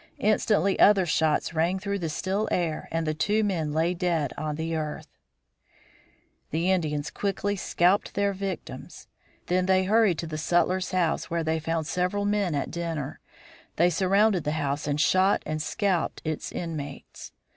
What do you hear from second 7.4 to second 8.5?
scalped their